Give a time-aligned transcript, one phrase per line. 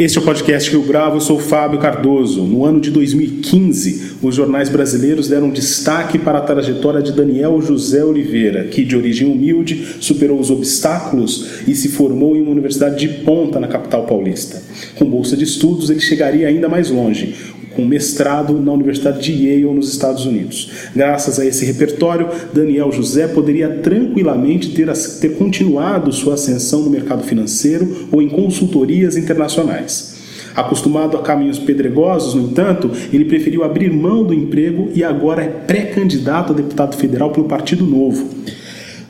[0.00, 2.42] Este é o podcast Rio Bravo, eu sou Fábio Cardoso.
[2.42, 8.02] No ano de 2015, os jornais brasileiros deram destaque para a trajetória de Daniel José
[8.02, 13.24] Oliveira, que, de origem humilde, superou os obstáculos e se formou em uma universidade de
[13.24, 14.62] ponta na capital paulista.
[14.94, 17.34] Com bolsa de estudos, ele chegaria ainda mais longe
[17.74, 20.70] com mestrado na Universidade de Yale, nos Estados Unidos.
[20.94, 27.22] Graças a esse repertório, Daniel José poderia tranquilamente ter, ter continuado sua ascensão no mercado
[27.22, 30.18] financeiro ou em consultorias internacionais.
[30.54, 35.48] Acostumado a caminhos pedregosos, no entanto, ele preferiu abrir mão do emprego e agora é
[35.48, 38.28] pré-candidato a deputado federal pelo Partido Novo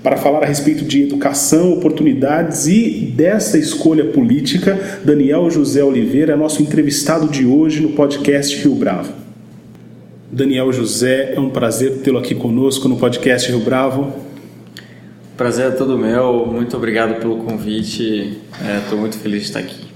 [0.02, 6.36] para falar a respeito de educação, oportunidades e dessa escolha política, Daniel José Oliveira é
[6.36, 9.12] nosso entrevistado de hoje no podcast Rio Bravo.
[10.32, 14.14] Daniel José, é um prazer tê-lo aqui conosco no podcast Rio Bravo.
[15.36, 18.38] Prazer é todo meu, muito obrigado pelo convite,
[18.82, 19.90] estou é, muito feliz de estar aqui.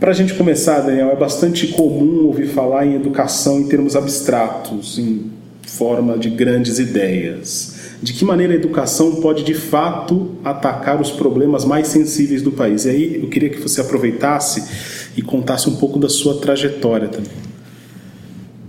[0.00, 4.98] Para a gente começar, Daniel, é bastante comum ouvir falar em educação em termos abstratos,
[4.98, 5.30] em
[5.66, 11.64] forma de grandes ideias de que maneira a educação pode de fato atacar os problemas
[11.64, 12.84] mais sensíveis do país.
[12.84, 17.30] E aí eu queria que você aproveitasse e contasse um pouco da sua trajetória também.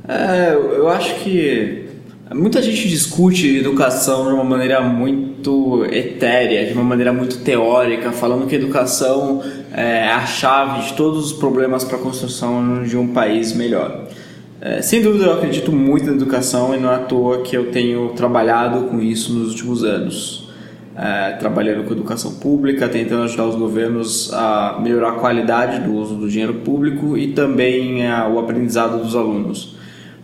[0.08, 1.86] É, eu acho que
[2.34, 8.48] muita gente discute educação de uma maneira muito etérea, de uma maneira muito teórica, falando
[8.48, 13.54] que educação é a chave de todos os problemas para a construção de um país
[13.54, 14.08] melhor.
[14.60, 17.72] É, sem dúvida, eu acredito muito na educação e não é à toa que eu
[17.72, 20.48] tenho trabalhado com isso nos últimos anos.
[20.96, 26.16] É, trabalhando com educação pública, tentando ajudar os governos a melhorar a qualidade do uso
[26.16, 29.78] do dinheiro público e também é, o aprendizado dos alunos.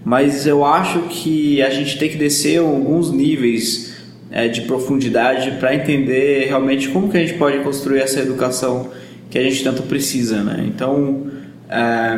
[0.03, 3.94] Mas eu acho que a gente tem que descer alguns níveis
[4.31, 8.90] é, de profundidade para entender realmente como que a gente pode construir essa educação
[9.30, 10.41] que a gente tanto precisa.
[10.41, 10.66] Né?
[10.68, 11.28] Então,
[11.69, 12.18] é,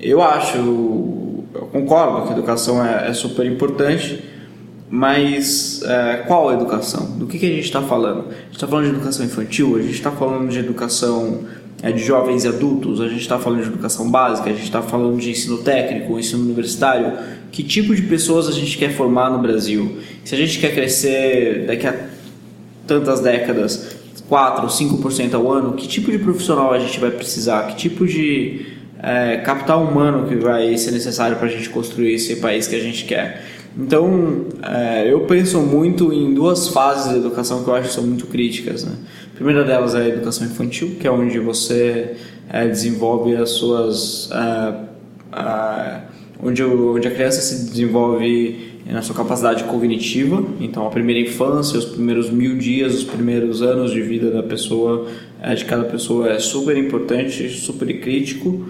[0.00, 0.58] eu acho,
[1.54, 4.22] eu concordo que a educação é, é super importante,
[4.90, 7.16] mas é, qual a educação?
[7.16, 8.28] Do que, que a gente está falando?
[8.28, 11.40] A gente está falando de educação infantil, a gente está falando de educação
[11.82, 14.82] é, de jovens e adultos, a gente está falando de educação básica, a gente está
[14.82, 17.12] falando de ensino técnico, ensino universitário.
[17.52, 19.98] Que tipo de pessoas a gente quer formar no Brasil?
[20.24, 22.08] Se a gente quer crescer daqui a
[22.86, 23.96] tantas décadas,
[24.28, 27.68] 4, 5% ao ano, que tipo de profissional a gente vai precisar?
[27.68, 28.73] Que tipo de
[29.04, 32.80] é, capital humano que vai ser necessário para a gente construir esse país que a
[32.80, 33.44] gente quer.
[33.76, 38.04] Então, é, eu penso muito em duas fases da educação que eu acho que são
[38.04, 38.84] muito críticas.
[38.84, 38.92] Né?
[39.32, 42.14] A primeira delas é a educação infantil, que é onde você
[42.48, 44.30] é, desenvolve as suas.
[44.32, 44.94] É,
[46.42, 50.44] onde, onde a criança se desenvolve na sua capacidade cognitiva.
[50.60, 55.08] Então, a primeira infância, os primeiros mil dias, os primeiros anos de vida da pessoa,
[55.42, 58.64] é, de cada pessoa, é super importante, super crítico.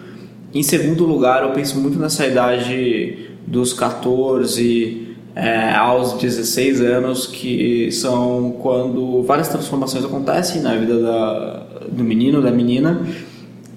[0.55, 7.91] Em segundo lugar, eu penso muito nessa idade dos 14 é, aos 16 anos, que
[7.91, 13.05] são quando várias transformações acontecem na vida da, do menino, da menina,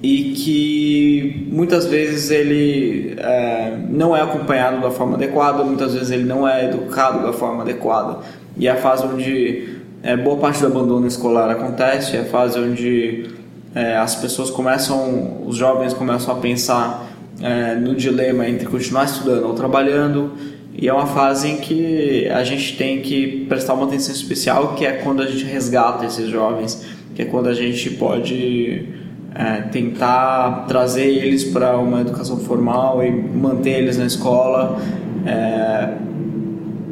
[0.03, 6.25] e que muitas vezes ele é, não é acompanhado da forma adequada, muitas vezes ele
[6.25, 8.19] não é educado da forma adequada.
[8.55, 12.59] E é a fase onde é, boa parte do abandono escolar acontece, é a fase
[12.59, 13.36] onde
[13.75, 17.07] é, as pessoas começam, os jovens começam a pensar
[17.41, 20.31] é, no dilema entre continuar estudando ou trabalhando.
[20.73, 24.85] E é uma fase em que a gente tem que prestar uma atenção especial que
[24.85, 26.85] é quando a gente resgata esses jovens
[27.17, 28.85] que é quando a gente pode
[29.33, 34.79] é, tentar trazer eles para uma educação formal e manter eles na escola
[35.25, 35.95] é,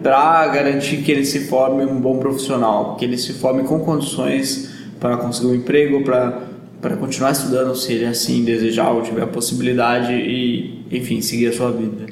[0.01, 4.71] para garantir que eles se formem um bom profissional, que eles se formem com condições
[4.99, 6.41] para conseguir um emprego, para
[6.85, 11.51] para continuar estudando se ele assim desejar ou tiver a possibilidade e, enfim, seguir a
[11.51, 12.05] sua vida.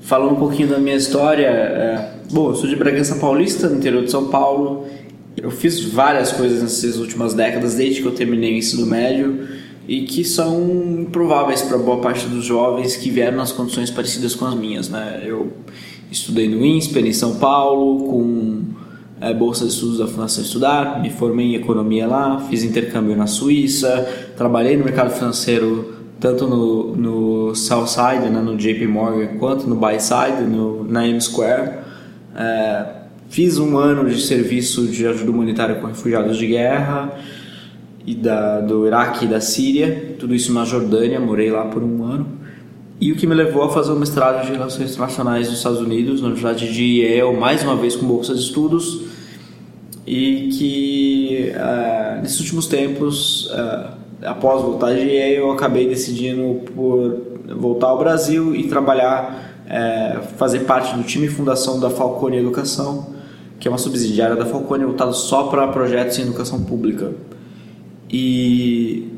[0.00, 4.04] Falando um pouquinho da minha história, é, bom, eu sou de Bragança Paulista, no interior
[4.04, 4.86] de São Paulo.
[5.36, 9.48] Eu fiz várias coisas nessas últimas décadas, desde que eu terminei o ensino médio,
[9.88, 14.44] e que são improváveis para boa parte dos jovens que vieram nas condições parecidas com
[14.44, 14.88] as minhas.
[14.88, 15.24] Né?
[15.26, 15.52] Eu
[16.08, 18.62] estudei no INSPER, em São Paulo, com
[19.20, 23.26] é, bolsa de estudos da Fundação Estudar, me formei em economia lá, fiz intercâmbio na
[23.26, 24.06] Suíça,
[24.36, 30.42] trabalhei no mercado financeiro tanto no, no Southside, né, no JP Morgan, quanto no Byside,
[30.48, 31.78] no, na M Square.
[32.34, 32.86] É,
[33.28, 37.12] fiz um ano de serviço de ajuda humanitária com refugiados de guerra
[38.04, 42.04] e da, do Iraque e da Síria, tudo isso na Jordânia, morei lá por um
[42.04, 42.37] ano.
[43.00, 46.20] E o que me levou a fazer o mestrado de Relações Internacionais nos Estados Unidos,
[46.20, 49.02] na Universidade de Yale, mais uma vez com bolsa de estudos,
[50.04, 53.92] e que uh, nesses últimos tempos, uh,
[54.24, 57.16] após voltar de Yale, eu acabei decidindo por
[57.54, 63.14] voltar ao Brasil e trabalhar, uh, fazer parte do time fundação da Falcone Educação,
[63.60, 67.12] que é uma subsidiária da Falcone voltada só para projetos em educação pública.
[68.10, 69.12] E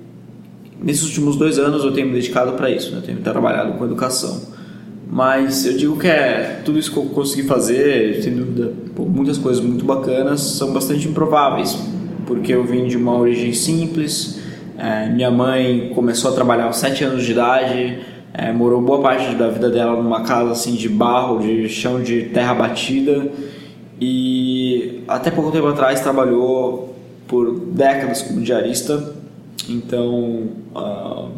[0.82, 2.98] nesses últimos dois anos eu tenho me dedicado para isso, né?
[2.98, 4.40] eu tenho trabalhado com educação.
[5.12, 9.62] Mas eu digo que é tudo isso que eu consegui fazer, sem dúvida, muitas coisas
[9.62, 11.76] muito bacanas, são bastante improváveis,
[12.26, 14.38] porque eu vim de uma origem simples,
[14.78, 17.98] é, minha mãe começou a trabalhar aos sete anos de idade,
[18.32, 22.26] é, morou boa parte da vida dela numa casa assim de barro, de chão de
[22.26, 23.32] terra batida,
[24.00, 29.12] e até pouco tempo atrás trabalhou por décadas como diarista,
[29.72, 31.28] então uh,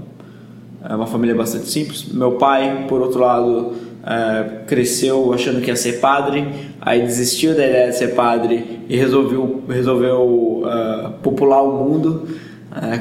[0.88, 2.06] é uma família bastante simples.
[2.12, 6.49] Meu pai, por outro lado, uh, cresceu achando que ia ser padre,
[6.81, 12.29] aí desistiu da ideia de ser padre e resolveu, resolveu uh, popular o mundo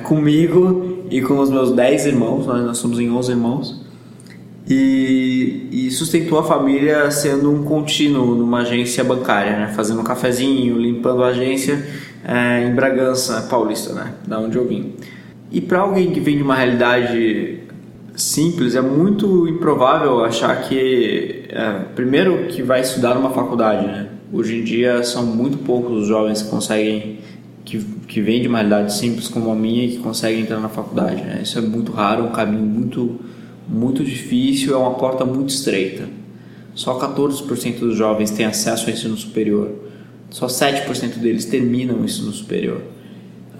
[0.03, 3.81] comigo e com os meus 10 irmãos, nós, nós somos em 11 irmãos.
[4.67, 9.73] E, e, sustentou a família sendo um contínuo numa agência bancária, né?
[9.75, 11.85] fazendo um cafezinho, limpando a agência
[12.23, 14.13] é, em Bragança Paulista, né?
[14.25, 14.93] da onde eu vim.
[15.51, 17.59] E para alguém que vem de uma realidade
[18.15, 23.85] simples, é muito improvável achar que, é, primeiro, que vai estudar numa faculdade.
[23.85, 24.07] Né?
[24.31, 27.19] Hoje em dia são muito poucos os jovens que conseguem,
[27.65, 30.69] que, que vêm de uma realidade simples como a minha e que conseguem entrar na
[30.69, 31.21] faculdade.
[31.21, 31.41] Né?
[31.43, 33.19] Isso é muito raro, um caminho muito,
[33.67, 36.07] muito difícil, é uma porta muito estreita.
[36.73, 39.69] Só 14% dos jovens têm acesso ao ensino superior.
[40.29, 42.81] Só 7% deles terminam o ensino superior.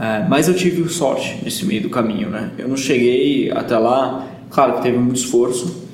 [0.01, 2.50] É, mas eu tive sorte nesse meio do caminho, né?
[2.57, 5.86] Eu não cheguei até lá, claro que teve muito esforço,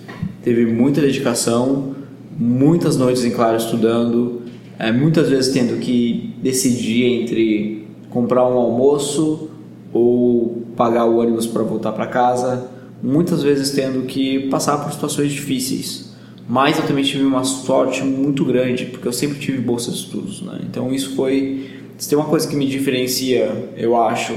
[0.41, 1.93] teve muita dedicação,
[2.39, 4.43] muitas noites em claro estudando,
[4.79, 9.49] é, muitas vezes tendo que decidir entre comprar um almoço
[9.91, 12.65] ou pagar o ônibus para voltar para casa,
[13.03, 16.15] muitas vezes tendo que passar por situações difíceis.
[16.47, 20.41] Mas eu também tive uma sorte muito grande, porque eu sempre tive bolsa de estudos,
[20.41, 20.61] né?
[20.63, 24.33] Então isso foi se tem uma coisa que me diferencia, eu acho,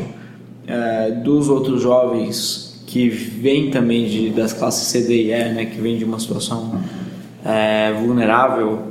[0.66, 5.66] é, dos outros jovens que vêm também de, das classes C, D e E, né,
[5.66, 6.80] que vêm de uma situação
[7.44, 8.90] é, vulnerável,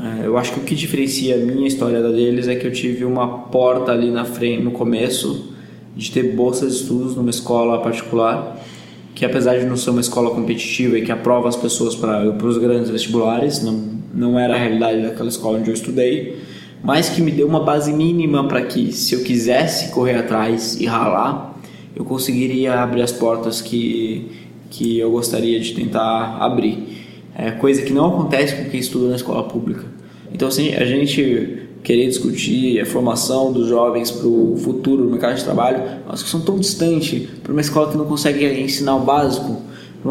[0.00, 2.72] é, eu acho que o que diferencia a minha história da deles é que eu
[2.72, 5.52] tive uma porta ali na frente, no começo,
[5.94, 8.58] de ter bolsas de estudos numa escola particular,
[9.14, 12.58] que apesar de não ser uma escola competitiva e que aprova as pessoas para os
[12.58, 16.36] grandes vestibulares, não, não era a realidade daquela escola onde eu estudei,
[16.86, 20.86] mas que me deu uma base mínima para que, se eu quisesse correr atrás e
[20.86, 21.58] ralar,
[21.96, 24.30] eu conseguiria abrir as portas que,
[24.70, 27.04] que eu gostaria de tentar abrir.
[27.36, 29.84] É coisa que não acontece com quem estuda na escola pública.
[30.32, 35.34] Então, assim, a gente querer discutir a formação dos jovens para o futuro no mercado
[35.34, 39.00] de trabalho, acho que são tão distante para uma escola que não consegue ensinar o
[39.00, 39.60] básico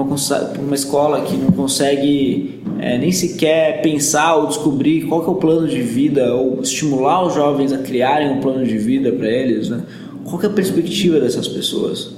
[0.01, 0.15] uma,
[0.59, 5.67] uma escola que não consegue é, nem sequer pensar ou descobrir qual é o plano
[5.67, 9.83] de vida ou estimular os jovens a criarem um plano de vida para eles, né?
[10.25, 12.13] qual é a perspectiva dessas pessoas?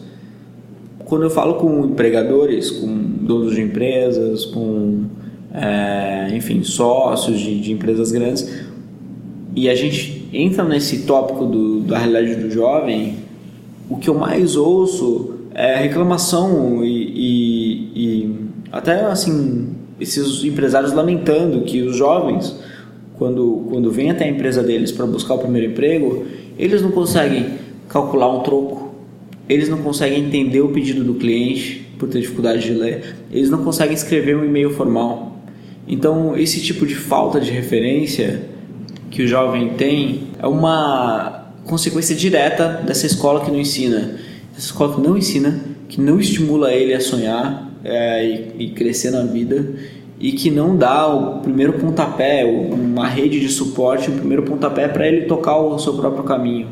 [1.06, 5.06] Quando eu falo com empregadores, com donos de empresas, com
[5.54, 8.50] é, enfim sócios de, de, empresas grandes,
[9.56, 13.16] e a gente entra nesse tópico do, da realidade do jovem,
[13.90, 17.57] o que eu mais ouço é reclamação e, e,
[17.96, 18.36] e
[18.72, 19.70] até assim
[20.00, 22.56] esses empresários lamentando que os jovens
[23.18, 26.26] quando quando vêm até a empresa deles para buscar o primeiro emprego
[26.58, 27.58] eles não conseguem
[27.88, 28.96] calcular um troco.
[29.48, 33.16] Eles não conseguem entender o pedido do cliente por ter dificuldade de ler.
[33.32, 35.38] Eles não conseguem escrever um e-mail formal.
[35.88, 38.42] Então esse tipo de falta de referência
[39.10, 44.16] que o jovem tem é uma consequência direta dessa escola que não ensina.
[44.52, 49.12] Essa escola que não ensina, que não estimula ele a sonhar é, e, e, crescer
[49.12, 49.74] na vida
[50.20, 55.08] e que não dá o primeiro pontapé, uma rede de suporte, o primeiro pontapé para
[55.08, 56.68] ele tocar o seu próprio caminho.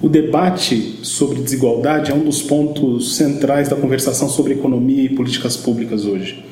[0.00, 5.56] O debate sobre desigualdade é um dos pontos centrais da conversação sobre economia e políticas
[5.56, 6.44] públicas hoje.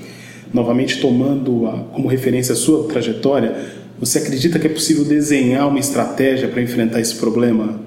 [0.53, 3.57] Novamente, tomando a, como referência a sua trajetória,
[3.99, 7.87] você acredita que é possível desenhar uma estratégia para enfrentar esse problema?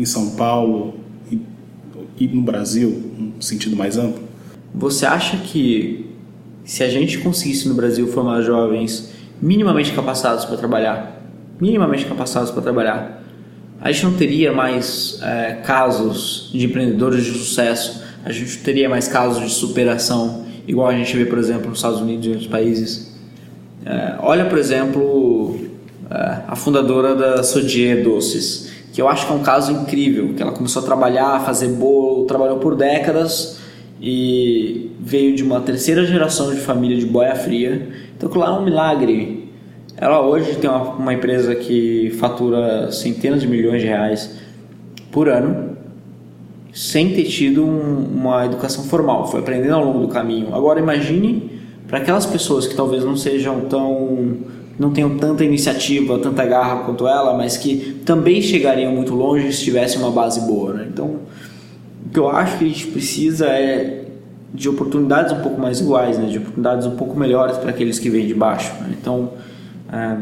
[0.00, 0.94] em São Paulo
[1.30, 1.38] e,
[2.18, 4.22] e no Brasil, sentido mais amplo?
[4.74, 6.06] Você acha que
[6.64, 11.22] se a gente conseguisse no Brasil formar jovens minimamente capacitados para trabalhar,
[11.60, 13.22] minimamente capacitados para trabalhar,
[13.80, 19.08] a gente não teria mais é, casos de empreendedores de sucesso, a gente teria mais
[19.08, 23.18] casos de superação, igual a gente vê, por exemplo, nos Estados Unidos e outros países.
[23.84, 25.58] É, olha, por exemplo,
[26.10, 30.42] é, a fundadora da Sodier Doces, que eu acho que é um caso incrível, que
[30.42, 33.60] ela começou a trabalhar, a fazer bolo, trabalhou por décadas
[34.00, 37.88] e veio de uma terceira geração de família de boia fria.
[38.16, 39.50] Então, claro, é um milagre.
[39.96, 44.38] Ela hoje tem uma, uma empresa que fatura centenas de milhões de reais
[45.10, 45.76] por ano,
[46.72, 50.54] sem ter tido um, uma educação formal, foi aprendendo ao longo do caminho.
[50.54, 54.36] Agora, imagine para aquelas pessoas que talvez não sejam tão
[54.80, 59.62] não tenham tanta iniciativa, tanta garra quanto ela, mas que também chegariam muito longe se
[59.62, 60.72] tivessem uma base boa.
[60.72, 60.86] Né?
[60.90, 61.18] Então,
[62.06, 64.06] o que eu acho que a gente precisa é
[64.54, 66.28] de oportunidades um pouco mais iguais, né?
[66.28, 68.72] de oportunidades um pouco melhores para aqueles que vêm de baixo.
[68.80, 68.96] Né?
[68.98, 69.32] Então,
[69.92, 70.16] é,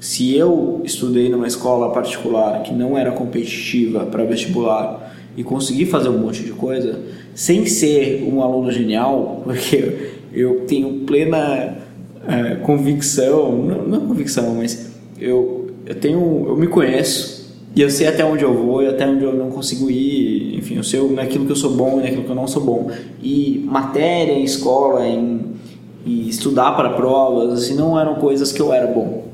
[0.00, 6.08] se eu estudei numa escola particular que não era competitiva para vestibular e consegui fazer
[6.08, 6.98] um monte de coisa,
[7.34, 11.84] sem ser um aluno genial, porque eu tenho plena
[12.28, 18.06] é, convicção, não, não convicção, mas eu, eu tenho, eu me conheço e eu sei
[18.06, 21.44] até onde eu vou e até onde eu não consigo ir, enfim, eu sei naquilo
[21.44, 22.90] que eu sou bom e naquilo que eu não sou bom.
[23.22, 25.56] E matéria em escola, em
[26.06, 29.24] e estudar para provas, assim, não eram coisas que eu era bom.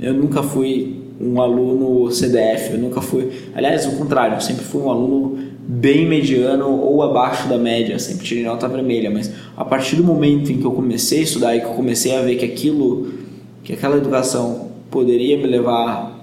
[0.00, 4.64] É, eu nunca fui um aluno CDF, eu nunca fui, aliás, o contrário, eu sempre
[4.64, 9.64] fui um aluno bem mediano ou abaixo da média, sempre tirei nota vermelha, mas a
[9.64, 12.36] partir do momento em que eu comecei a estudar e que eu comecei a ver
[12.36, 13.12] que aquilo,
[13.62, 16.18] que aquela educação poderia me levar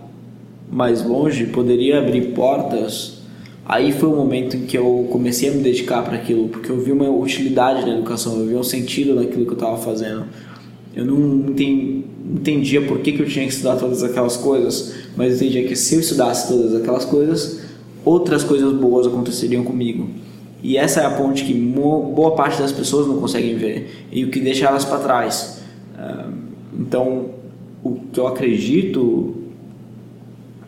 [0.69, 3.19] mais longe, poderia abrir portas,
[3.65, 6.81] aí foi o momento em que eu comecei a me dedicar para aquilo, porque eu
[6.81, 10.25] vi uma utilidade na educação, eu vi um sentido naquilo que eu estava fazendo.
[10.93, 11.53] Eu não
[12.35, 15.95] entendia por que, que eu tinha que estudar todas aquelas coisas, mas entendia que se
[15.95, 17.61] eu estudasse todas aquelas coisas,
[18.03, 20.09] outras coisas boas aconteceriam comigo.
[20.61, 24.29] E essa é a ponte que boa parte das pessoas não conseguem ver e o
[24.29, 25.61] que deixa elas para trás.
[25.97, 26.29] Ah,
[26.77, 27.29] então,
[27.83, 29.35] o que eu acredito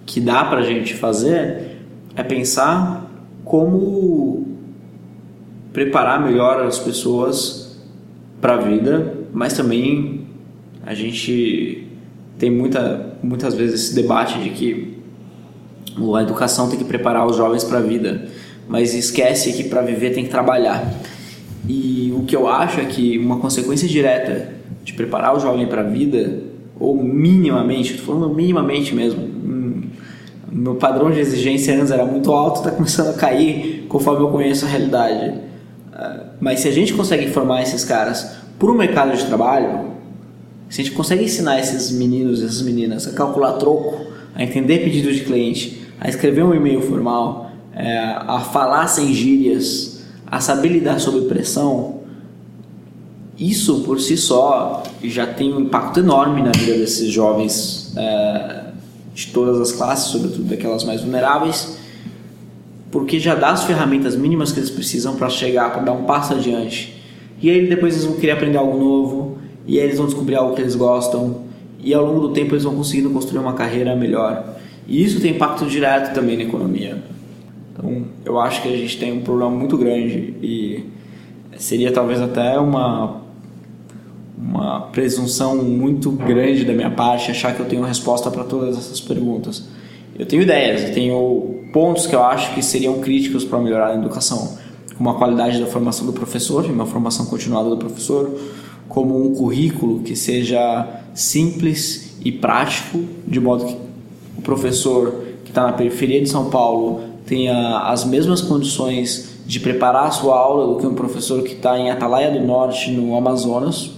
[0.05, 1.77] que dá para a gente fazer
[2.15, 3.09] é pensar
[3.43, 4.47] como
[5.73, 7.79] preparar melhor as pessoas
[8.39, 10.18] para a vida, mas também
[10.89, 11.87] a gente
[12.39, 14.97] tem muita, muitas vezes esse debate de que
[16.15, 18.25] a educação tem que preparar os jovens para a vida,
[18.67, 20.91] mas esquece que para viver tem que trabalhar.
[21.67, 24.51] E o que eu acho é que uma consequência direta
[24.83, 26.41] de preparar o jovem para a vida,
[26.79, 29.83] ou minimamente, estou falando minimamente mesmo, hum,
[30.51, 34.65] meu padrão de exigência antes era muito alto, está começando a cair conforme eu conheço
[34.65, 35.35] a realidade.
[35.93, 39.98] Ah, mas se a gente consegue formar esses caras para o mercado de trabalho,
[40.69, 44.79] se a gente consegue ensinar esses meninos e essas meninas a calcular troco, a entender
[44.79, 50.69] pedido de cliente, a escrever um e-mail formal, é, a falar sem gírias, a saber
[50.69, 51.99] lidar sob pressão,
[53.39, 58.65] isso por si só já tem um impacto enorme na vida desses jovens é,
[59.13, 61.77] de todas as classes, sobretudo daquelas mais vulneráveis,
[62.91, 66.33] porque já dá as ferramentas mínimas que eles precisam para chegar, para dar um passo
[66.33, 67.01] adiante.
[67.41, 69.38] E aí depois eles vão querer aprender algo novo,
[69.69, 71.41] e aí eles vão descobrir algo que eles gostam,
[71.79, 74.57] e ao longo do tempo eles vão conseguindo construir uma carreira melhor.
[74.87, 76.97] E isso tem impacto direto também na economia.
[77.71, 80.85] Então, eu acho que a gente tem um problema muito grande e
[81.55, 83.21] seria talvez até uma
[84.35, 88.99] uma presunção muito grande da minha parte achar que eu tenho resposta para todas essas
[88.99, 89.65] perguntas.
[90.17, 93.95] Eu tenho ideias, eu tenho pontos que eu acho que seriam críticos para melhorar a
[93.95, 94.57] educação,
[94.97, 98.31] como a qualidade da formação do professor, uma formação continuada do professor,
[98.89, 103.77] como um currículo que seja simples e prático, de modo que
[104.37, 110.07] o professor que está na periferia de São Paulo tenha as mesmas condições de preparar
[110.07, 113.91] a sua aula do que um professor que está em Atalaia do Norte, no Amazonas.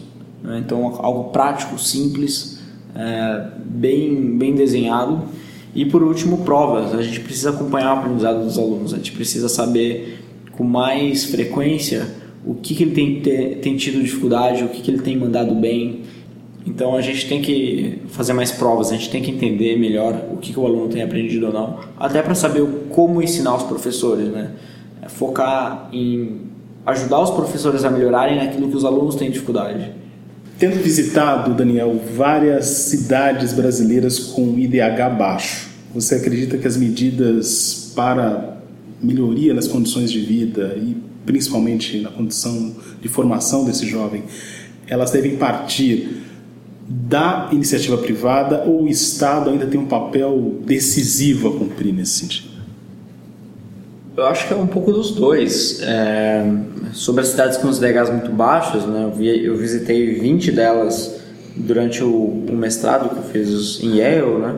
[0.43, 0.61] Né?
[0.65, 2.59] Então, algo prático, simples,
[2.95, 5.21] é, bem, bem desenhado.
[5.73, 6.93] E por último, provas.
[6.93, 10.21] A gente precisa acompanhar o aprendizado dos alunos, a gente precisa saber
[10.51, 12.07] com mais frequência
[12.45, 16.01] o que, que ele tem, tem tido dificuldade, o que, que ele tem mandado bem,
[16.65, 20.37] então a gente tem que fazer mais provas, a gente tem que entender melhor o
[20.37, 24.27] que, que o aluno tem aprendido ou não, até para saber como ensinar os professores,
[24.27, 24.51] né?
[25.01, 26.41] É focar em
[26.85, 29.91] ajudar os professores a melhorarem naquilo que os alunos têm dificuldade.
[30.57, 38.57] Tendo visitado, Daniel, várias cidades brasileiras com IDH baixo, você acredita que as medidas para
[39.01, 44.23] melhoria nas condições de vida e principalmente na condição de formação desse jovem,
[44.87, 46.21] elas devem partir
[46.87, 52.51] da iniciativa privada ou o Estado ainda tem um papel decisivo a cumprir nesse sentido?
[54.17, 55.79] Eu acho que é um pouco dos dois.
[55.81, 56.45] É,
[56.91, 61.21] sobre as cidades com os DHs muito baixos, né, eu, vi, eu visitei 20 delas
[61.55, 64.55] durante o, o, mestrado que eu fiz em Yale, né?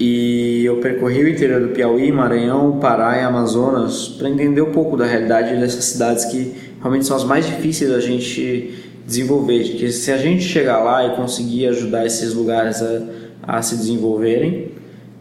[0.00, 4.96] E eu percorri o interior do Piauí, Maranhão, Pará e Amazonas para entender um pouco
[4.96, 8.74] da realidade dessas cidades que realmente são as mais difíceis da gente
[9.06, 9.62] desenvolver.
[9.62, 13.02] Que se a gente chegar lá e conseguir ajudar esses lugares a,
[13.42, 14.70] a se desenvolverem,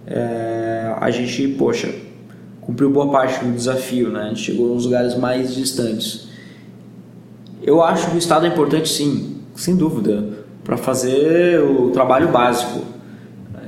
[0.08, 1.94] é, a gente, poxa,
[2.62, 4.22] cumpriu boa parte do desafio, né?
[4.22, 6.30] A gente chegou nos lugares mais distantes.
[7.62, 10.24] Eu acho que o Estado é importante sim, sem dúvida,
[10.64, 12.99] para fazer o trabalho básico.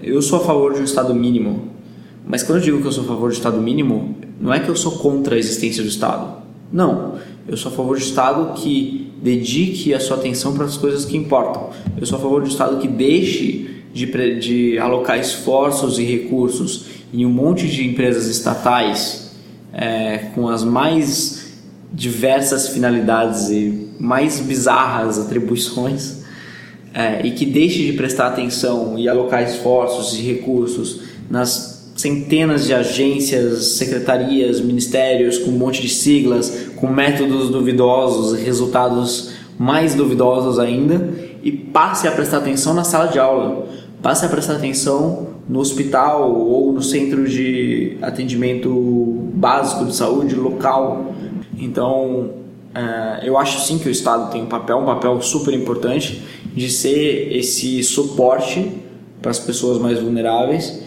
[0.04, 1.68] Eu sou a favor de um Estado mínimo,
[2.26, 4.68] mas quando eu digo que eu sou a favor de Estado mínimo, não é que
[4.68, 6.42] eu sou contra a existência do Estado.
[6.74, 11.06] Não, eu sou a favor um Estado que dedique a sua atenção para as coisas
[11.06, 11.70] que importam.
[11.96, 17.24] Eu sou a favor um Estado que deixe de, de alocar esforços e recursos em
[17.24, 19.32] um monte de empresas estatais
[19.72, 21.52] é, com as mais
[21.94, 26.21] diversas finalidades e mais bizarras atribuições
[26.94, 32.74] é, e que deixe de prestar atenção e alocar esforços e recursos nas centenas de
[32.74, 40.58] agências, secretarias, ministérios com um monte de siglas, com métodos duvidosos e resultados mais duvidosos
[40.58, 43.68] ainda e passe a prestar atenção na sala de aula,
[44.02, 48.70] passe a prestar atenção no hospital ou no centro de atendimento
[49.34, 51.14] básico de saúde local.
[51.58, 52.32] Então,
[52.74, 56.24] é, eu acho sim que o Estado tem um papel, um papel super importante
[56.56, 58.72] de ser esse suporte
[59.22, 60.82] para as pessoas mais vulneráveis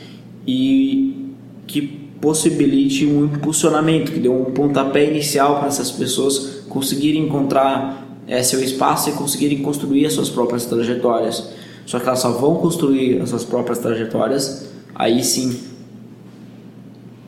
[0.47, 1.33] e
[1.67, 1.83] que
[2.21, 8.63] possibilite um impulsionamento, que dê um pontapé inicial para essas pessoas conseguirem encontrar é, seu
[8.63, 11.51] espaço e conseguirem construir as suas próprias trajetórias.
[11.87, 15.59] Só que elas só vão construir as suas próprias trajetórias aí sim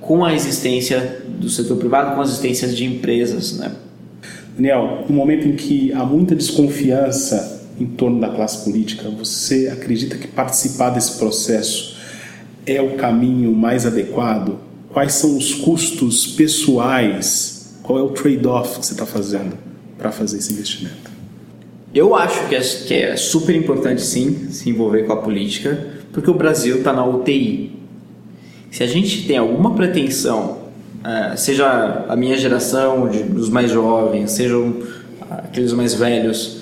[0.01, 3.73] com a existência do setor privado, com a existência de empresas, né?
[4.55, 10.17] Daniel, no momento em que há muita desconfiança em torno da classe política, você acredita
[10.17, 11.97] que participar desse processo
[12.67, 14.59] é o caminho mais adequado?
[14.91, 17.77] Quais são os custos pessoais?
[17.83, 19.57] Qual é o trade-off que você está fazendo
[19.99, 21.11] para fazer esse investimento?
[21.95, 26.31] Eu acho que é, que é super importante sim se envolver com a política, porque
[26.31, 27.79] o Brasil está na UTI.
[28.71, 30.59] Se a gente tem alguma pretensão,
[31.01, 34.77] uh, seja a minha geração, dos mais jovens, sejam
[35.31, 36.56] aqueles mais velhos,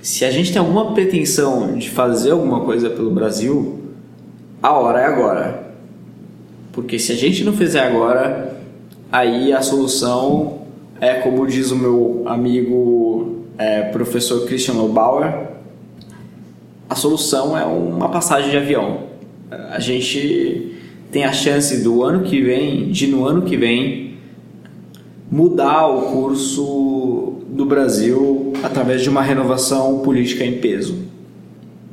[0.00, 3.80] se a gente tem alguma pretensão de fazer alguma coisa pelo Brasil,
[4.62, 5.72] a hora é agora.
[6.72, 8.56] Porque se a gente não fizer agora,
[9.10, 10.58] aí a solução
[11.00, 15.48] é como diz o meu amigo é, professor Christian Lobauer,
[16.88, 19.08] a solução é uma passagem de avião.
[19.50, 20.76] A gente
[21.10, 24.07] tem a chance do ano que vem, de no ano que vem,
[25.30, 30.96] mudar o curso do Brasil através de uma renovação política em peso.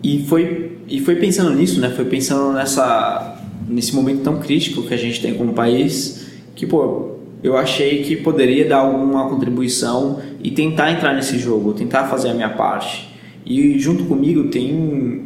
[0.01, 1.89] E foi, e foi pensando nisso, né?
[1.89, 7.15] Foi pensando nessa, nesse momento tão crítico que a gente tem como país, que, pô,
[7.43, 12.33] eu achei que poderia dar alguma contribuição e tentar entrar nesse jogo, tentar fazer a
[12.33, 13.13] minha parte.
[13.45, 15.23] E junto comigo tem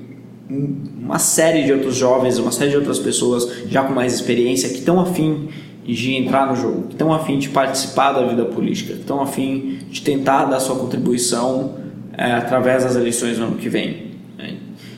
[0.99, 4.79] uma série de outros jovens, uma série de outras pessoas já com mais experiência que
[4.79, 5.47] estão afim
[5.93, 9.79] de entrar no jogo, que estão afim de participar da vida política, que estão afim
[9.89, 11.75] de tentar dar sua contribuição
[12.17, 14.09] é, através das eleições no ano que vem.
[14.37, 14.55] Né?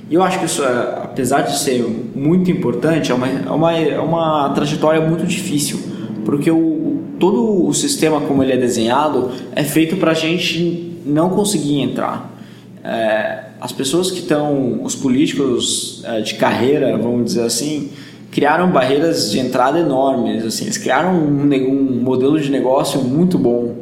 [0.09, 1.83] E eu acho que isso, é, apesar de ser
[2.15, 5.79] muito importante, é uma, é uma, é uma trajetória muito difícil,
[6.25, 11.29] porque o, todo o sistema como ele é desenhado é feito para a gente não
[11.29, 12.29] conseguir entrar.
[12.83, 17.91] É, as pessoas que estão, os políticos é, de carreira, vamos dizer assim,
[18.31, 20.45] criaram barreiras de entrada enormes.
[20.45, 23.75] Assim, eles criaram um, um modelo de negócio muito bom,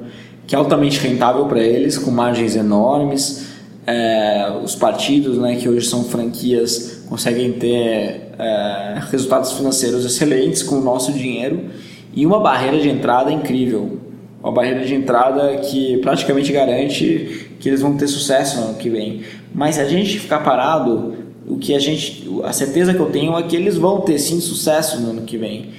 [0.47, 3.47] que é altamente rentável para eles, com margens enormes.
[3.85, 10.75] É, os partidos, né, que hoje são franquias, conseguem ter é, resultados financeiros excelentes com
[10.75, 11.65] o nosso dinheiro
[12.13, 13.99] e uma barreira de entrada incrível.
[14.41, 18.89] Uma barreira de entrada que praticamente garante que eles vão ter sucesso no ano que
[18.89, 19.21] vem.
[19.53, 21.15] Mas se a gente ficar parado,
[21.49, 24.39] o que a gente, a certeza que eu tenho é que eles vão ter sim
[24.39, 25.71] sucesso no ano que vem.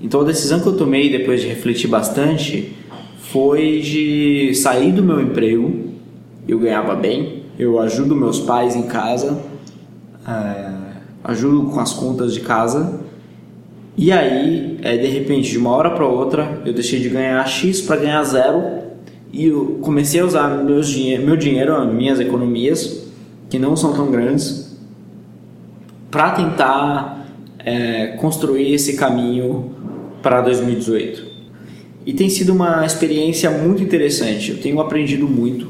[0.00, 2.72] Então a decisão que eu tomei depois de refletir bastante
[3.18, 5.92] foi de sair do meu emprego.
[6.46, 9.40] Eu ganhava bem, eu ajudo meus pais em casa,
[10.26, 10.72] é,
[11.22, 13.00] ajudo com as contas de casa
[13.96, 17.80] E aí, é, de repente, de uma hora para outra, eu deixei de ganhar X
[17.80, 18.82] para ganhar zero
[19.32, 23.06] e eu comecei a usar meus, meu dinheiro, minhas economias,
[23.48, 24.61] que não são tão grandes,
[26.12, 27.26] para tentar
[27.58, 29.72] é, construir esse caminho
[30.22, 31.32] para 2018.
[32.04, 34.50] E tem sido uma experiência muito interessante.
[34.50, 35.68] Eu tenho aprendido muito.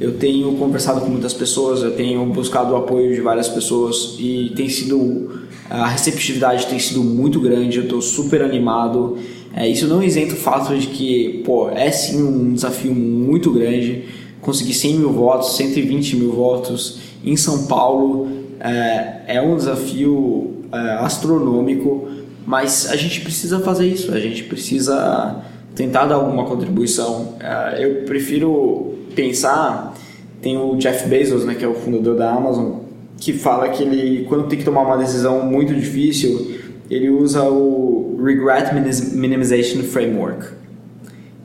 [0.00, 4.52] Eu tenho conversado com muitas pessoas, eu tenho buscado o apoio de várias pessoas e
[4.54, 7.78] tem sido a receptividade tem sido muito grande.
[7.78, 9.16] Eu estou super animado.
[9.54, 14.04] É, isso não isenta o fato de que, pô, é sim um desafio muito grande.
[14.40, 20.76] Conseguir 100 mil votos, 120 mil votos em São Paulo é, é um desafio é,
[21.04, 22.16] astronômico
[22.46, 25.42] mas a gente precisa fazer isso, a gente precisa
[25.74, 27.34] tentar dar alguma contribuição.
[27.40, 29.94] É, eu prefiro pensar,
[30.40, 32.78] tem o Jeff Bezos, né, que é o fundador da Amazon,
[33.18, 36.56] que fala que ele, quando tem que tomar uma decisão muito difícil,
[36.88, 38.72] ele usa o Regret
[39.12, 40.46] Minimization Framework,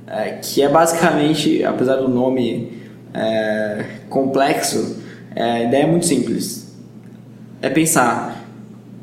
[0.05, 2.73] é, que é basicamente, apesar do nome
[3.11, 4.97] é, complexo,
[5.33, 6.70] é, a ideia é muito simples.
[7.61, 8.41] É pensar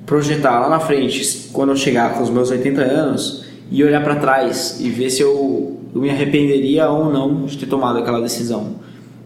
[0.08, 4.16] projetar lá na frente, quando eu chegar com os meus 80 anos, e olhar para
[4.16, 8.76] trás e ver se eu, eu me arrependeria ou não de ter tomado aquela decisão.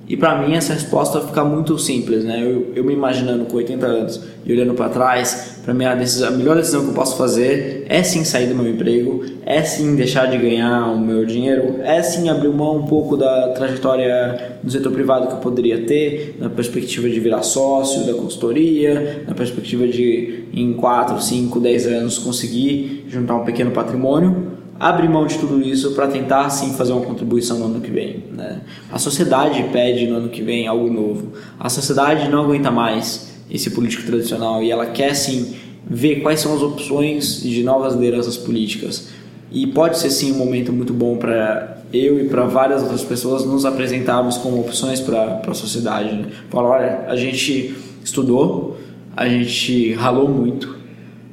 [0.08, 2.42] E para mim essa resposta fica muito simples, né?
[2.42, 6.28] Eu, eu me imaginando com 80 anos e olhando para trás, para mim a, decisão,
[6.28, 9.94] a melhor decisão que eu posso fazer é sim sair do meu emprego, é sim
[9.94, 14.70] deixar de ganhar o meu dinheiro, é sim abrir mão um pouco da trajetória do
[14.70, 19.86] setor privado que eu poderia ter, na perspectiva de virar sócio da consultoria, na perspectiva
[19.86, 25.62] de em 4, 5, 10 anos conseguir juntar um pequeno patrimônio abrir mão de tudo
[25.62, 28.24] isso para tentar sim fazer uma contribuição no ano que vem.
[28.32, 28.62] Né?
[28.90, 31.34] A sociedade pede no ano que vem algo novo.
[31.58, 35.54] A sociedade não aguenta mais esse político tradicional e ela quer sim
[35.88, 39.08] ver quais são as opções de novas lideranças políticas.
[39.52, 43.44] E pode ser sim um momento muito bom para eu e para várias outras pessoas
[43.44, 46.12] nos apresentarmos como opções para a sociedade.
[46.12, 46.26] Né?
[46.50, 48.78] Falar, olha, a gente estudou,
[49.16, 50.81] a gente ralou muito,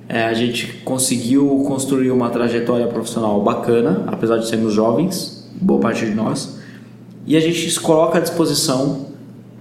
[0.10, 6.04] é, a gente conseguiu construir uma trajetória profissional bacana, apesar de sermos jovens, boa parte
[6.04, 6.58] de nós,
[7.28, 9.06] e a gente se coloca à disposição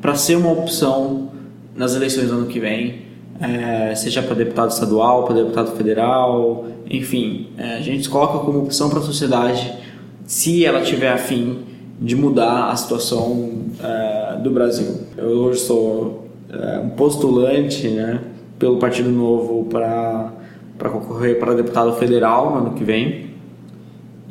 [0.01, 1.29] para ser uma opção
[1.77, 3.03] nas eleições do ano que vem,
[3.41, 8.61] é, seja para deputado estadual, para deputado federal, enfim, é, a gente se coloca como
[8.61, 9.71] opção para a sociedade
[10.27, 11.59] se ela tiver afim
[12.01, 13.51] de mudar a situação
[13.83, 15.03] é, do Brasil.
[15.17, 18.21] Eu hoje sou é, um postulante né,
[18.59, 20.33] pelo Partido Novo para
[20.90, 23.29] concorrer para deputado federal no ano que vem.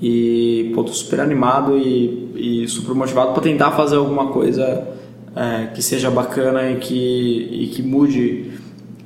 [0.02, 4.88] E pô, tô super animado e, e super motivado para tentar fazer alguma coisa
[5.36, 8.52] é, que seja bacana e que, e que mude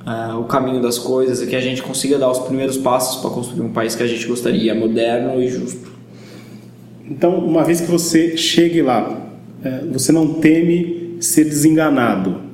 [0.06, 3.30] é, o caminho das coisas e que a gente consiga dar os primeiros passos para
[3.30, 5.90] construir um país que a gente gostaria, moderno e justo.
[7.08, 9.18] Então, uma vez que você chegue lá,
[9.64, 12.51] é, você não teme ser desenganado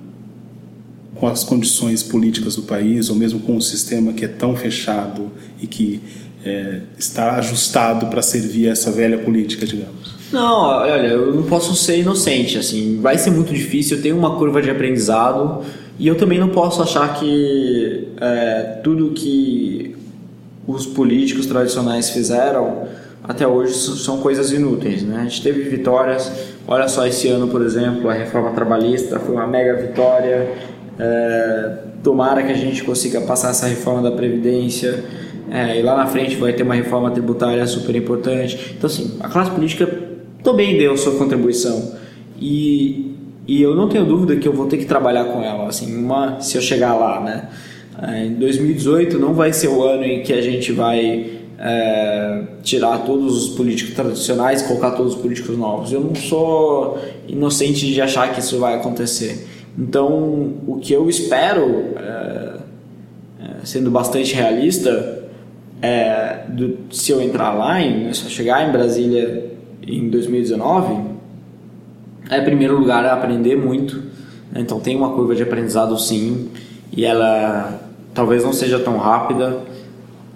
[1.18, 5.30] com as condições políticas do país, ou mesmo com um sistema que é tão fechado
[5.60, 6.00] e que
[6.44, 10.18] é, está ajustado para servir essa velha política, digamos?
[10.32, 14.36] Não, olha, eu não posso ser inocente, assim, vai ser muito difícil, eu tenho uma
[14.36, 15.64] curva de aprendizado
[15.98, 19.96] e eu também não posso achar que é, tudo que
[20.66, 22.86] os políticos tradicionais fizeram
[23.24, 25.20] até hoje são coisas inúteis, né?
[25.20, 26.30] A gente teve vitórias,
[26.66, 30.48] olha só esse ano, por exemplo, a reforma trabalhista foi uma mega vitória,
[30.98, 35.04] é, tomara que a gente consiga passar essa reforma da Previdência
[35.50, 38.74] é, e lá na frente vai ter uma reforma tributária super importante.
[38.76, 39.88] Então, assim, a classe política
[40.42, 41.94] também deu sua contribuição
[42.40, 43.14] e,
[43.46, 46.40] e eu não tenho dúvida que eu vou ter que trabalhar com ela, assim, uma,
[46.40, 47.48] se eu chegar lá, né?
[48.00, 52.98] É, em 2018 não vai ser o ano em que a gente vai é, tirar
[52.98, 55.92] todos os políticos tradicionais colocar todos os políticos novos.
[55.92, 59.47] Eu não sou inocente de achar que isso vai acontecer.
[59.78, 62.56] Então, o que eu espero, é,
[63.40, 65.30] é, sendo bastante realista,
[65.80, 69.52] é, do, se eu entrar lá, em, se eu chegar em Brasília
[69.86, 71.00] em 2019,
[72.28, 73.96] é, em primeiro lugar, aprender muito.
[74.50, 74.62] Né?
[74.62, 76.48] Então, tem uma curva de aprendizado sim,
[76.92, 77.80] e ela
[78.12, 79.58] talvez não seja tão rápida,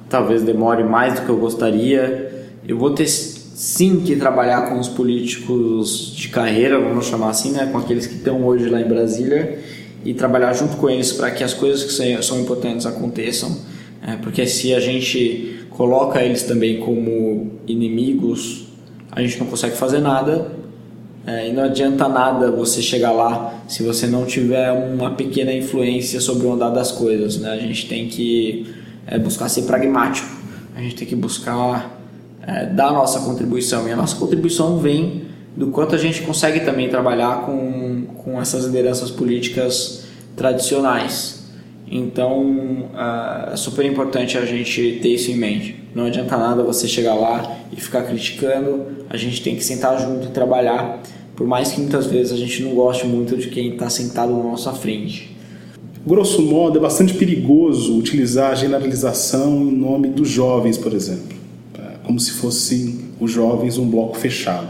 [0.09, 2.47] talvez demore mais do que eu gostaria.
[2.69, 3.09] Eu vou ter
[3.55, 8.15] sim que trabalhar com os políticos de carreira, vamos chamar assim, né, com aqueles que
[8.15, 9.59] estão hoje lá em Brasília
[10.05, 13.57] e trabalhar junto com eles para que as coisas que são importantes aconteçam,
[14.07, 18.67] é, porque se a gente coloca eles também como inimigos,
[19.11, 20.53] a gente não consegue fazer nada
[21.27, 26.21] é, e não adianta nada você chegar lá se você não tiver uma pequena influência
[26.21, 27.51] sobre o andar das coisas, né?
[27.51, 28.67] A gente tem que
[29.07, 30.29] é buscar ser pragmático,
[30.75, 32.02] a gente tem que buscar
[32.47, 33.89] é, nossa contribuição.
[33.89, 35.23] E a nossa contribuição vem
[35.57, 41.43] do quanto a gente consegue também trabalhar com, com essas lideranças políticas tradicionais.
[41.91, 42.91] Então
[43.53, 45.85] é super importante a gente ter isso em mente.
[45.95, 50.29] Não adianta nada você chegar lá e ficar criticando, a gente tem que sentar junto
[50.29, 51.03] e trabalhar,
[51.37, 54.43] por mais que muitas vezes a gente não goste muito de quem está sentado na
[54.43, 55.37] nossa frente.
[56.05, 61.37] Grosso modo, é bastante perigoso utilizar a generalização em nome dos jovens, por exemplo,
[62.05, 64.69] como se fossem os jovens um bloco fechado.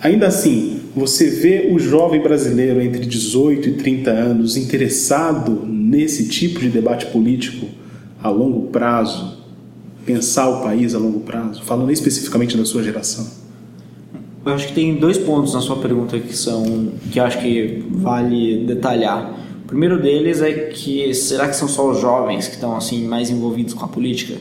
[0.00, 6.60] Ainda assim, você vê o jovem brasileiro entre 18 e 30 anos interessado nesse tipo
[6.60, 7.66] de debate político
[8.22, 9.38] a longo prazo,
[10.06, 13.26] pensar o país a longo prazo, falando especificamente da sua geração?
[14.46, 17.84] Eu acho que tem dois pontos na sua pergunta que são que eu acho que
[17.90, 19.36] vale detalhar.
[19.64, 23.30] O primeiro deles é que será que são só os jovens que estão assim mais
[23.30, 24.36] envolvidos com a política?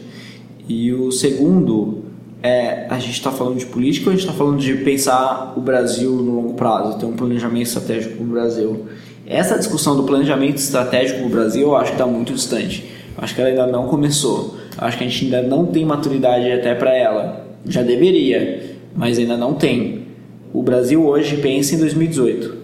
[0.67, 2.03] E o segundo
[2.43, 5.61] é a gente está falando de política ou a gente está falando de pensar o
[5.61, 8.85] Brasil no longo prazo, ter um planejamento estratégico no Brasil?
[9.25, 12.85] Essa discussão do planejamento estratégico no Brasil eu acho que está muito distante.
[13.17, 14.57] Eu acho que ela ainda não começou.
[14.79, 17.47] Eu acho que a gente ainda não tem maturidade até para ela.
[17.65, 20.07] Já deveria, mas ainda não tem.
[20.53, 22.55] O Brasil hoje pensa em 2018.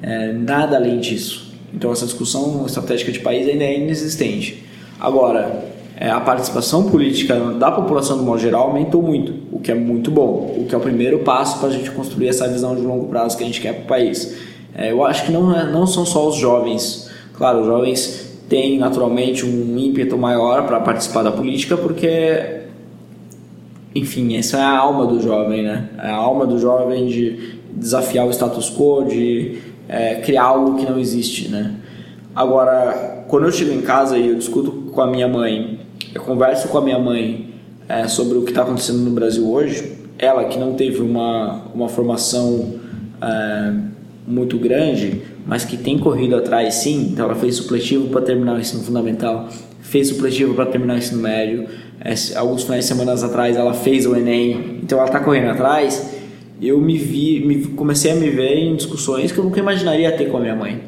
[0.00, 1.52] É, nada além disso.
[1.74, 4.64] Então essa discussão estratégica de país ainda é inexistente.
[4.98, 5.64] Agora,
[6.00, 10.12] é, a participação política da população do modo geral aumentou muito, o que é muito
[10.12, 13.06] bom, o que é o primeiro passo para a gente construir essa visão de longo
[13.06, 14.36] prazo que a gente quer para o país.
[14.76, 17.10] É, eu acho que não, é, não são só os jovens.
[17.32, 22.60] Claro, os jovens têm naturalmente um ímpeto maior para participar da política porque,
[23.92, 25.88] enfim, essa é a alma do jovem, né?
[25.98, 29.58] É a alma do jovem de desafiar o status quo, de
[29.88, 31.74] é, criar algo que não existe, né?
[32.36, 35.77] Agora, quando eu chego em casa e eu discuto com a minha mãe,
[36.14, 37.54] eu converso com a minha mãe
[37.88, 41.88] é, sobre o que está acontecendo no Brasil hoje, ela que não teve uma, uma
[41.88, 42.74] formação
[43.22, 43.72] é,
[44.26, 48.60] muito grande, mas que tem corrido atrás sim, então ela fez supletivo para terminar o
[48.60, 49.48] ensino fundamental,
[49.80, 51.66] fez supletivo para terminar o ensino médio,
[52.00, 56.16] é, alguns finais de semana atrás ela fez o Enem, então ela está correndo atrás.
[56.60, 60.28] Eu me vi, me, comecei a me ver em discussões que eu nunca imaginaria ter
[60.28, 60.80] com a minha mãe.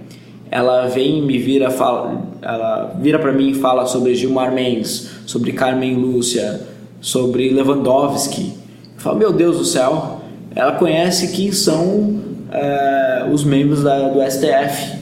[0.50, 5.52] Ela vem me vira, fala, ela vira para mim e fala sobre Gilmar Mendes, sobre
[5.52, 6.62] Carmen Lúcia,
[7.00, 8.52] sobre Lewandowski.
[8.96, 10.20] Eu falo, meu Deus do céu,
[10.54, 14.98] ela conhece quem são é, os membros da, do STF,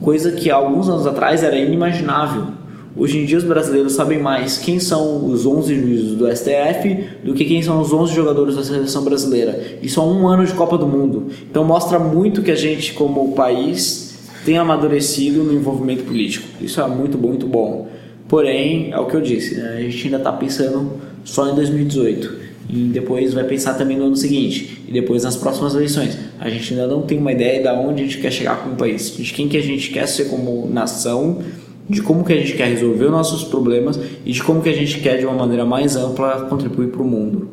[0.00, 2.60] coisa que alguns anos atrás era inimaginável.
[2.96, 7.34] Hoje em dia os brasileiros sabem mais quem são os 11 juízes do STF do
[7.34, 9.78] que quem são os 11 jogadores da seleção brasileira.
[9.80, 11.28] Isso há um ano de Copa do Mundo.
[11.48, 14.09] Então mostra muito que a gente, como país,
[14.44, 16.46] tem amadurecido no envolvimento político.
[16.60, 17.88] Isso é muito, muito bom.
[18.28, 19.76] Porém, é o que eu disse, né?
[19.78, 20.92] a gente ainda está pensando
[21.24, 25.74] só em 2018 e depois vai pensar também no ano seguinte e depois nas próximas
[25.74, 26.16] eleições.
[26.38, 29.16] A gente ainda não tem uma ideia de onde a gente quer chegar como país,
[29.16, 31.42] de quem que a gente quer ser como nação
[31.90, 34.72] de como que a gente quer resolver os nossos problemas e de como que a
[34.72, 37.50] gente quer de uma maneira mais ampla contribuir para o mundo.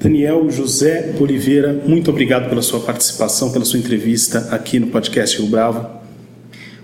[0.00, 5.50] Daniel José Oliveira, muito obrigado pela sua participação, pela sua entrevista aqui no podcast Rio
[5.50, 5.86] Bravo.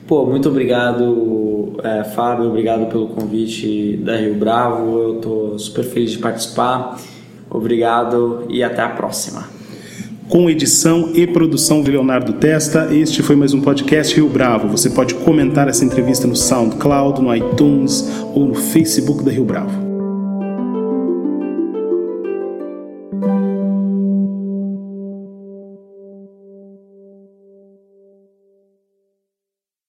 [0.07, 4.98] Pô, muito obrigado, é, Fábio, obrigado pelo convite da Rio Bravo.
[4.98, 7.00] Eu estou super feliz de participar.
[7.48, 9.55] Obrigado e até a próxima
[10.29, 12.88] com edição e produção de Leonardo Testa.
[12.94, 14.68] Este foi mais um podcast Rio Bravo.
[14.68, 19.83] Você pode comentar essa entrevista no SoundCloud, no iTunes ou no Facebook da Rio Bravo.